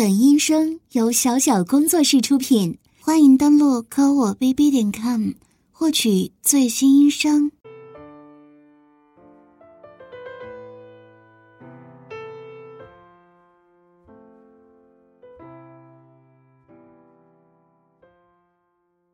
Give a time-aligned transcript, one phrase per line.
[0.00, 5.32] 本音声由小小工作室出品，欢迎登录科我 bb 点 com
[5.70, 7.52] 获取最新音声。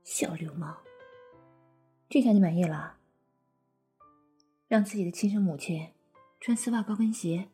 [0.04, 0.72] 小流氓，
[2.08, 2.94] 这下你满意了？
[4.68, 5.88] 让自己的亲生母亲
[6.40, 7.48] 穿丝袜高跟鞋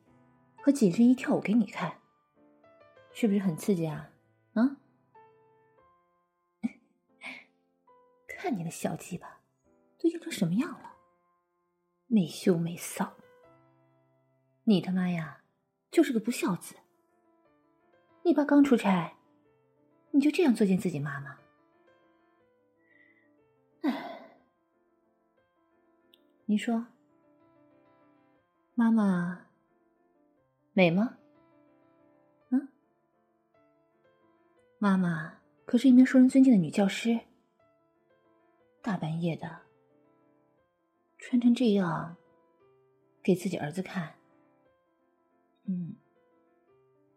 [0.61, 2.02] 和紧身衣跳舞给你看。
[3.13, 4.11] 是不是很刺激啊？
[4.55, 4.77] 啊！
[8.27, 9.41] 看你的小鸡巴
[9.99, 10.97] 都硬成什么样了，
[12.07, 13.13] 没羞没臊！
[14.65, 15.43] 你他妈呀，
[15.91, 16.77] 就是个不孝子！
[18.25, 19.17] 你爸刚出差，
[20.11, 21.39] 你就这样作践自己妈妈？
[23.83, 24.37] 哎，
[26.47, 26.87] 你说，
[28.75, 29.47] 妈妈
[30.73, 31.19] 美吗？
[34.83, 37.21] 妈妈可是一名受人尊敬的女教师，
[38.83, 39.61] 大半夜的
[41.19, 42.17] 穿成这样
[43.23, 44.17] 给自己儿子看，
[45.67, 45.95] 嗯，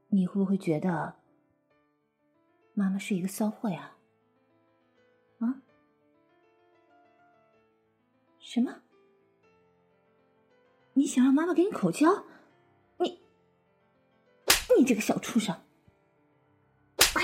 [0.09, 1.15] 你会不会觉得
[2.75, 3.95] 妈妈是一个骚货呀？
[5.39, 5.63] 啊？
[8.39, 8.83] 什么？
[10.93, 12.25] 你想让妈妈给你口交？
[12.99, 13.19] 你，
[14.77, 15.64] 你这个小畜生！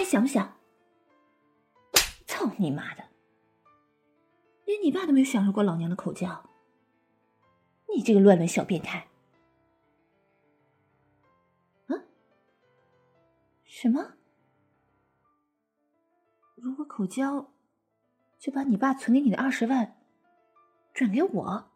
[0.01, 0.57] 还想不想？
[2.25, 3.03] 操你妈的！
[4.65, 6.49] 连你爸都没有享受过老娘的口交，
[7.95, 9.07] 你这个乱伦小变态！
[11.85, 12.01] 啊？
[13.63, 14.13] 什么？
[16.55, 17.51] 如果口交，
[18.39, 20.01] 就把你爸存给你的二十万
[20.95, 21.71] 转给我？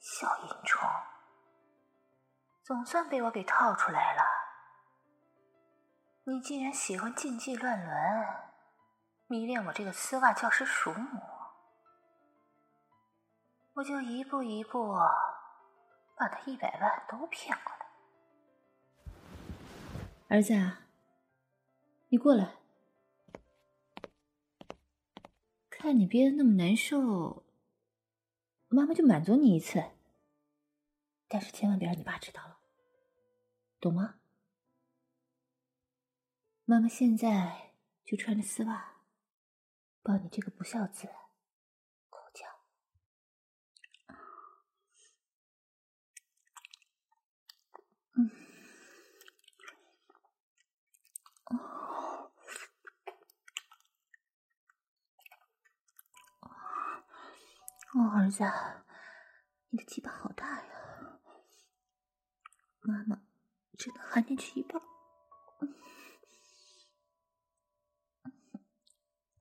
[0.00, 0.86] 小淫虫，
[2.62, 4.35] 总算被我给套出来了。
[6.28, 7.94] 你竟然喜欢竞技乱伦，
[9.28, 11.20] 迷恋我这个丝袜教师叔母，
[13.74, 14.92] 我就一步一步
[16.16, 17.86] 把他一百万都骗过来。
[20.26, 20.52] 儿子，
[22.08, 22.56] 你过来，
[25.70, 27.44] 看你憋得那么难受，
[28.66, 29.92] 妈妈就满足你一次，
[31.28, 32.58] 但是千万别让你爸知道了，
[33.78, 34.16] 懂吗？
[36.68, 38.96] 妈妈现在就穿着丝袜，
[40.02, 41.06] 抱你这个不孝子
[42.10, 42.44] 口交。
[48.14, 48.28] 嗯，
[51.44, 52.32] 哦，
[57.94, 58.42] 哦，儿子，
[59.68, 61.20] 你的鸡巴好大呀！
[62.80, 63.22] 妈妈
[63.78, 64.82] 只能含进去一半。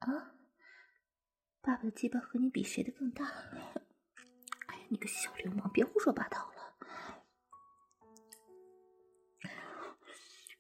[0.05, 0.31] 啊！
[1.61, 3.25] 爸爸的鸡巴和你比，谁的更大？
[4.67, 6.75] 哎呀，你个小流氓，别胡说八道了！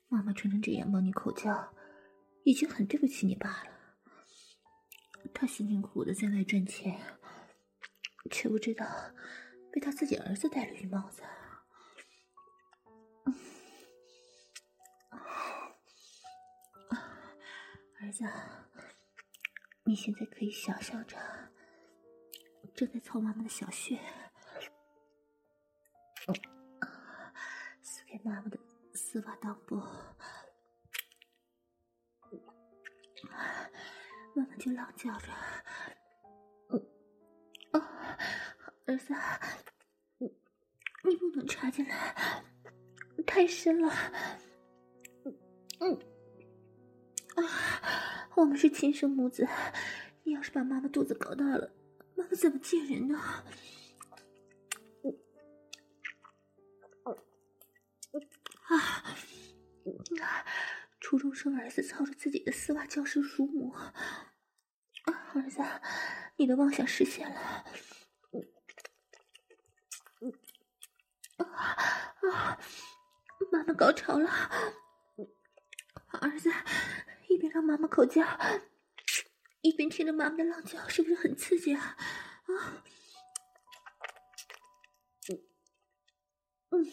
[0.07, 1.75] 妈妈穿成这样帮你口交，
[2.43, 3.75] 已经很对不起你爸了。
[5.33, 6.99] 他辛辛苦苦的在外赚钱，
[8.31, 8.85] 却不知道
[9.71, 11.21] 被他自己儿子戴了绿帽子。
[17.99, 18.23] 儿子。
[19.87, 21.15] 你现在可以想象着
[22.73, 23.99] 正在操妈妈的小穴，
[27.83, 28.57] 撕开妈妈的
[28.95, 29.75] 丝袜裆部，
[34.33, 35.27] 妈妈就狼叫着
[36.69, 36.87] ：“嗯
[37.71, 38.17] 啊，
[38.87, 39.13] 儿子，
[40.17, 40.27] 你
[41.03, 42.43] 你不能插进来，
[43.27, 43.93] 太深了。”
[45.79, 46.14] 嗯。
[47.35, 49.47] 啊，我们是亲生母子，
[50.23, 51.71] 你要是把妈妈肚子搞大了，
[52.15, 53.19] 妈妈怎么见人呢？
[58.67, 59.03] 啊，
[60.99, 63.73] 初中生儿子操着自己的丝袜教师乳母，
[65.33, 65.61] 儿子，
[66.37, 67.35] 你的妄想实现了。
[71.37, 72.59] 啊啊，
[73.51, 74.29] 妈妈高潮了，
[76.21, 76.49] 儿子。
[77.29, 78.21] 一边让妈妈口交，
[79.61, 81.97] 一边听着妈妈的浪叫，是不是很刺激啊？
[82.45, 82.83] 啊，
[85.29, 85.41] 嗯
[86.71, 86.91] 嗯。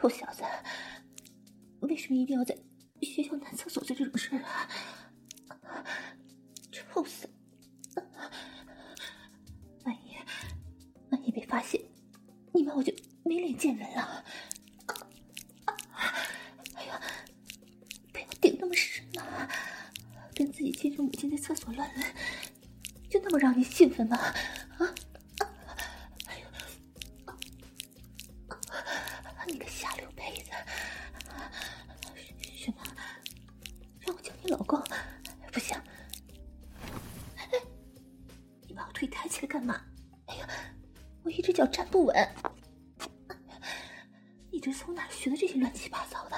[0.00, 0.42] 臭小子，
[1.80, 2.56] 为什么一定要在
[3.02, 4.66] 学校男厕所做这种事啊？
[6.72, 7.28] 臭死！
[9.84, 10.16] 万一
[11.10, 11.78] 万一被发现，
[12.54, 12.90] 你妈我就
[13.26, 14.24] 没脸见人了。
[16.74, 16.98] 哎呀，
[18.10, 19.46] 不要顶那么深嘛！
[20.34, 22.06] 跟自己亲生母亲在厕所乱伦，
[23.10, 24.16] 就那么让你兴奋吗？
[39.00, 39.80] 腿抬起来干嘛？
[40.26, 40.46] 哎呀
[41.22, 42.28] 我一只脚站不稳。
[44.50, 46.36] 你这从哪学的这些乱七八糟的？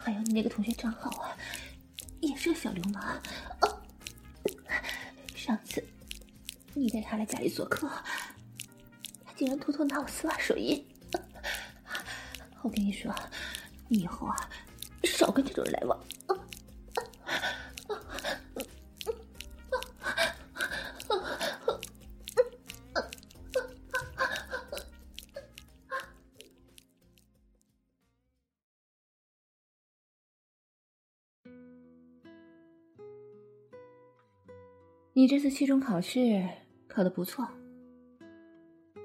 [0.00, 1.36] 还有你那个同学张浩啊
[2.20, 3.20] 也是个小流氓啊
[5.36, 5.86] 上次
[6.72, 7.86] 你带他来家里做客
[9.22, 10.82] 他竟然偷偷拿我丝袜手印。
[12.62, 13.14] 我跟你说
[13.88, 14.36] 你以后啊，
[15.04, 15.98] 少跟这种人来往。
[35.14, 36.48] 你这次期中考试
[36.88, 37.46] 考的不错，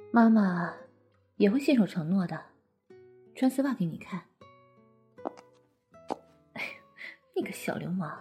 [0.10, 0.74] 妈妈
[1.36, 2.42] 也会信守承诺的，
[3.36, 4.27] 穿丝袜给你看。
[7.38, 8.18] 你个小流氓，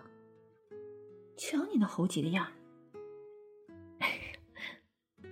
[1.38, 2.52] 瞧你那猴急的样儿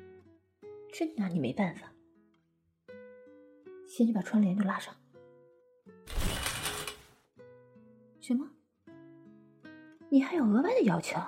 [0.90, 1.92] 真拿你没办法。
[3.86, 4.94] 先去把窗帘都拉上。
[8.22, 8.50] 什么？
[10.08, 11.20] 你还有额外的要求？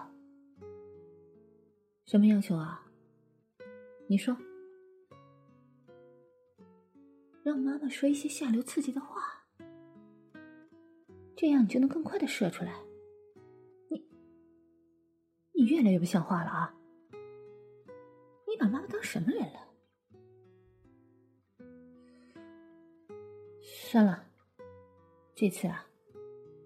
[2.06, 2.86] 什么要求啊？
[4.06, 4.34] 你说，
[7.42, 9.35] 让妈妈说一些下流刺激的话，
[11.36, 12.72] 这样你就能更快的射出来。
[13.90, 14.02] 你，
[15.52, 16.74] 你越来越不像话了啊！
[18.48, 19.60] 你把妈妈当什么人了？
[23.62, 24.26] 算了，
[25.34, 25.86] 这次啊，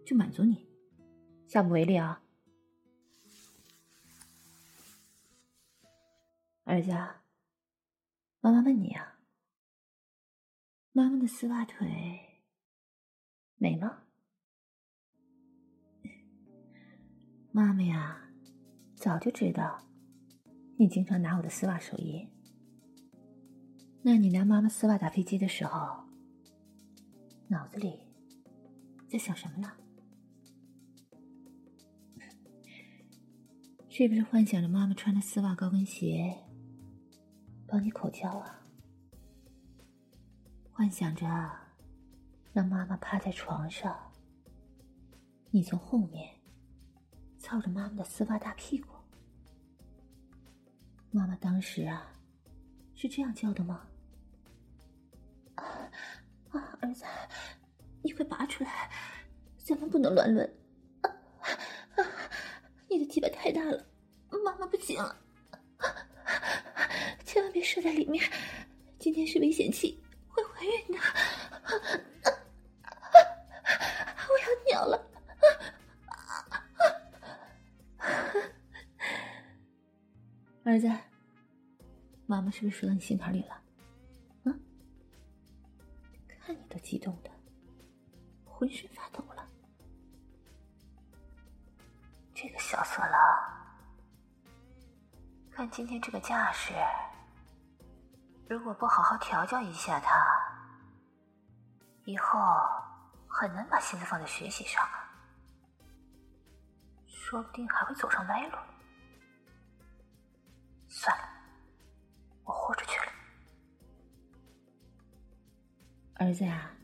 [0.07, 0.69] 就满足你，
[1.49, 2.23] 下不为例啊。
[6.63, 6.93] 儿子，
[8.41, 9.19] 妈妈问你啊，
[10.93, 12.45] 妈妈的丝袜腿
[13.57, 14.05] 美吗？
[17.53, 18.17] 妈妈呀，
[18.95, 19.85] 早就知道
[20.77, 22.29] 你经常拿我的丝袜手印。
[24.03, 26.05] 那你拿妈妈丝袜打飞机的时候，
[27.49, 27.99] 脑子里
[29.09, 29.73] 在想什么呢？
[33.89, 36.45] 是不是幻想着妈妈穿着丝袜高跟鞋？
[37.67, 38.65] 帮你口交啊，
[40.71, 41.27] 幻想着
[42.53, 44.13] 让妈妈趴在床上，
[45.51, 46.40] 你从后面
[47.51, 48.95] 操着妈妈的丝袜大屁股。
[51.11, 52.09] 妈妈当时啊，
[52.95, 53.85] 是这样叫的吗？
[55.57, 55.91] 啊，
[56.81, 57.05] 儿子，
[58.03, 58.89] 你快拔出来，
[59.59, 60.49] 咱们不能乱伦。
[61.01, 61.11] 啊
[61.97, 62.07] 啊，
[62.89, 63.85] 你的鸡巴太大了，
[64.45, 65.17] 妈妈不行了。
[67.25, 68.25] 千万别射在里面，
[68.97, 70.99] 今天是危险期，会怀孕的。
[74.29, 75.10] 我要尿了，
[80.71, 80.89] 儿子，
[82.27, 83.55] 妈妈是不是说到你心坎里了？
[84.45, 84.55] 啊？
[86.29, 87.31] 看你都激动的，
[88.45, 89.45] 浑身发抖了。
[92.33, 93.21] 这个小色狼，
[95.51, 96.73] 看今天这个架势。
[98.49, 100.25] 如果不好好调教一下他，
[102.05, 102.39] 以后
[103.27, 105.11] 很难把心思放在学习上啊，
[107.09, 108.57] 说不定还会走上歪路。
[111.03, 111.25] 算了，
[112.45, 113.07] 我豁出去了。
[116.17, 116.77] 儿子啊，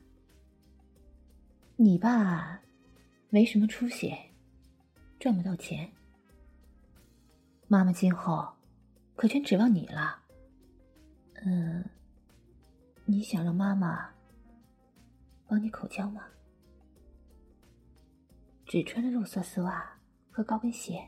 [1.76, 2.58] 你爸
[3.28, 4.16] 没什么出息，
[5.20, 5.92] 赚不到钱，
[7.68, 8.50] 妈妈今后
[9.16, 10.18] 可全指望你了。
[11.44, 11.84] 嗯，
[13.04, 14.08] 你想让妈妈
[15.46, 16.22] 帮你口交吗？
[18.64, 19.94] 只穿着肉色丝袜
[20.30, 21.06] 和高跟鞋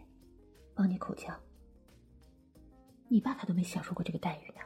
[0.74, 1.34] 帮你口交，
[3.10, 4.60] 你爸他都没享受过这个待遇呢。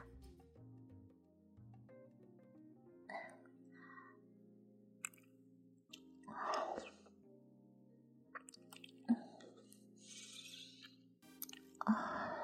[11.79, 12.43] 啊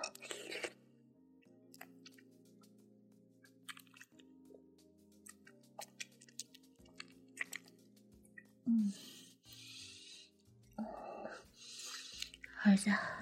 [12.64, 13.17] 儿子。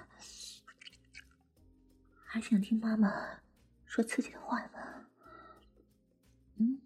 [2.37, 3.41] 还想听妈妈
[3.87, 5.07] 说刺激的话吗？
[6.59, 6.79] 嗯，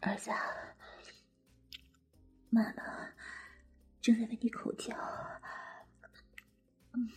[0.00, 0.32] 儿子，
[2.50, 3.12] 妈妈
[4.00, 4.92] 正在为你口交。
[6.94, 7.08] 嗯，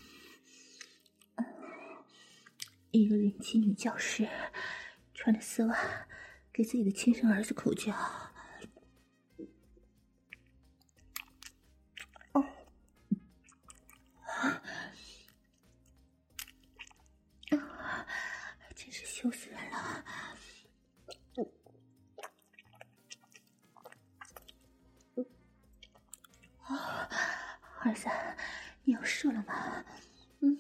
[2.92, 4.30] 一个人气女教师
[5.16, 5.75] 穿着丝袜
[6.54, 7.92] 给自己的亲生儿子口交。
[19.21, 20.05] 羞死人了！
[26.63, 27.09] 啊，
[27.81, 28.07] 儿子，
[28.85, 29.83] 你要射了吗？
[30.39, 30.57] 嗯，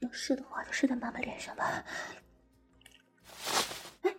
[0.00, 1.84] 要射的话就射在妈妈脸上吧。
[4.02, 4.12] 哎，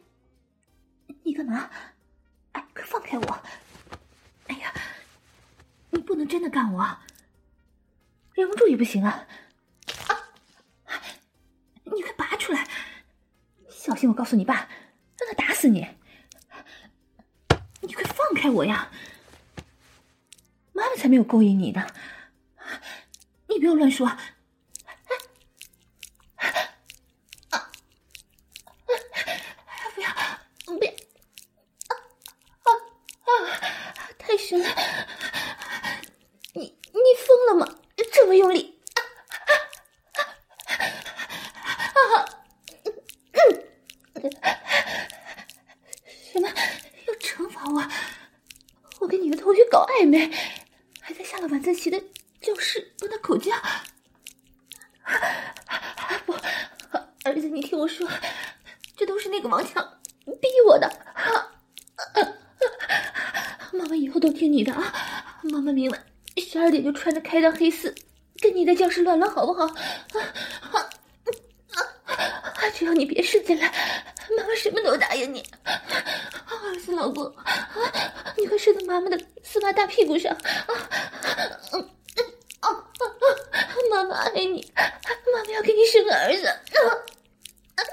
[1.23, 1.69] 你干嘛？
[2.53, 3.43] 哎，快放开我！
[4.47, 4.73] 哎呀，
[5.89, 6.99] 你不能真的干我，
[8.31, 9.27] 忍不住也不行啊！
[14.03, 14.09] 信！
[14.09, 14.55] 我告诉你爸，
[15.17, 15.87] 让他打死你！
[17.79, 18.91] 你快放开我呀！
[20.73, 21.87] 妈妈才没有勾引你呢！
[23.47, 24.05] 你不要乱说！
[29.95, 30.09] 不要！
[30.65, 30.91] 不要！
[31.87, 32.67] 啊
[33.23, 33.31] 啊！
[34.19, 34.67] 太深了！
[36.53, 37.79] 你你疯了吗？
[38.11, 38.73] 这么用力！
[50.05, 50.31] 妹妹，
[50.99, 51.97] 还在下了晚自习的
[52.41, 53.51] 教室帮他口交。
[56.25, 56.33] 不，
[57.23, 58.07] 儿子，你听我说，
[58.97, 60.91] 这都是那个王强逼我的。
[63.71, 65.39] 妈妈以后都听你的啊！
[65.43, 66.05] 妈妈明晚
[66.37, 67.93] 十二点就穿着开裆黑丝
[68.39, 69.65] 跟你在教室乱乱，好不好？
[69.65, 69.73] 啊
[71.71, 72.69] 啊！
[72.73, 73.67] 只要你别射进来，
[74.37, 75.43] 妈妈什么都答应你。
[76.73, 77.23] 儿子，老公，
[78.35, 80.41] 你快睡到妈妈的丝袜大屁股上啊！
[82.61, 82.89] 啊啊！
[83.91, 86.47] 妈妈爱你，妈妈要给你生个儿子。
[86.47, 87.83] 哎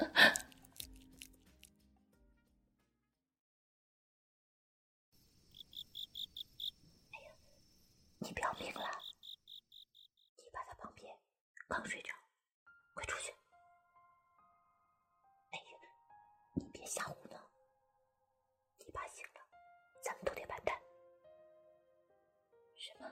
[7.20, 7.30] 呀，
[8.18, 8.80] 你不要命了？
[10.38, 11.12] 你爸在旁边
[11.68, 12.14] 刚睡着，
[12.94, 13.30] 快出去！
[15.50, 15.62] 哎呀，
[16.54, 17.14] 你别吓唬
[18.90, 19.40] 你爸醒了，
[20.02, 20.76] 咱们都得完蛋。
[22.74, 23.06] 什么？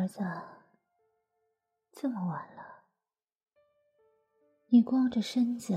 [0.00, 0.20] 儿子，
[1.92, 2.84] 这么晚了，
[4.68, 5.76] 你光着身子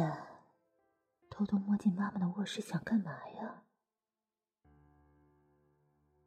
[1.29, 3.65] 偷偷摸进妈妈的卧室，想干嘛呀？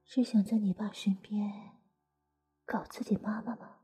[0.04, 1.78] 是想在你爸身边
[2.66, 3.78] 搞自己妈妈吗？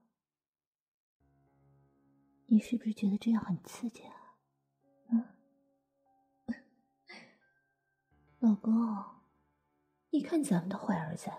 [2.48, 4.36] 你是不是觉得这样很刺激啊？
[5.08, 5.34] 嗯，
[8.40, 8.72] 老公，
[10.10, 11.30] 你看咱们的坏儿子，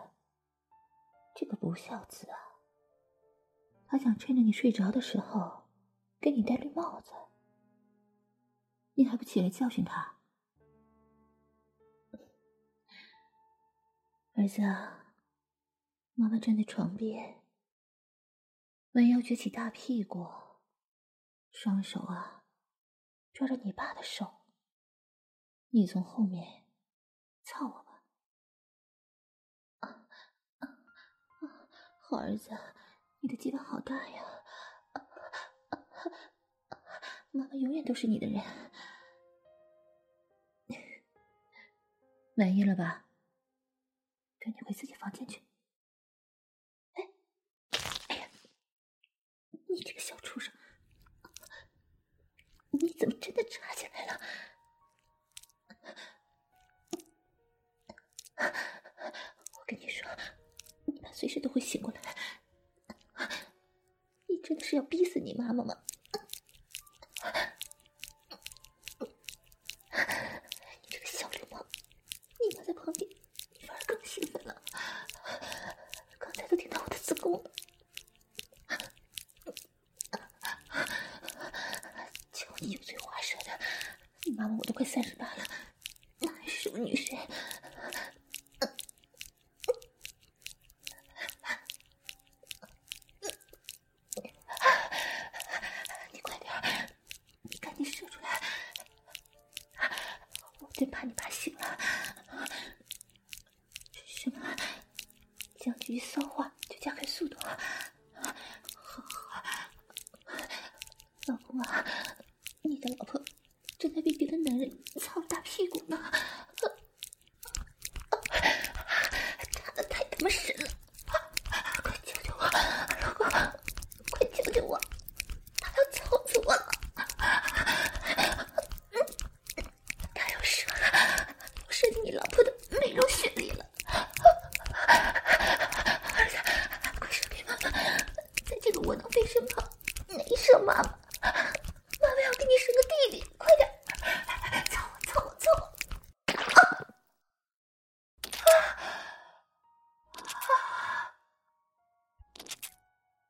[1.36, 2.53] 这个不孝子啊！
[3.94, 5.66] 他想趁着你睡着的时候，
[6.20, 7.12] 给你戴绿帽子，
[8.96, 10.18] 你还不起来教训他？
[14.34, 14.64] 儿子，
[16.16, 17.44] 妈妈站在床边，
[18.94, 20.28] 弯腰撅起大屁股，
[21.52, 22.46] 双手啊
[23.32, 24.40] 抓着你爸的手，
[25.70, 26.66] 你从后面
[27.44, 28.04] 操我吧！
[29.82, 30.08] 啊
[30.58, 31.70] 啊啊！
[32.02, 32.58] 好儿子。
[33.24, 34.44] 你的鸡巴好大呀！
[37.32, 38.44] 妈妈永远都是你的人。
[42.36, 43.06] 满意了吧？
[44.40, 45.42] 赶紧回自己房间去。
[46.96, 47.08] 哎，
[48.10, 48.28] 哎呀，
[49.70, 50.54] 你这个小畜生，
[52.72, 54.20] 你怎么真的插进来了？
[59.58, 60.12] 我跟你说，
[60.88, 62.02] 你爸随时都会醒过来。
[64.44, 65.74] 真的是要逼死你妈妈吗？
[70.82, 71.66] 你这个小流氓！
[72.42, 73.10] 你妈在旁边，
[73.66, 74.62] 反而更兴奋了。
[76.20, 77.52] 刚才都听到我的子宫了。
[100.86, 101.78] 怕你爸醒了。
[104.06, 104.56] 什么？
[105.60, 107.38] 将军一骚话就加快速度？
[107.38, 107.58] 了